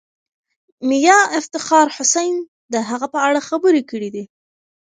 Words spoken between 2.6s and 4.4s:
د هغه په اړه خبرې کړې دي.